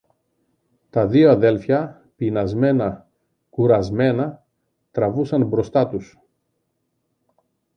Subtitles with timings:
[0.89, 3.09] Τα δυο αδέλφια, πεινασμένα,
[3.49, 4.45] κουρασμένα,
[4.91, 6.17] τραβούσαν μπροστά τους.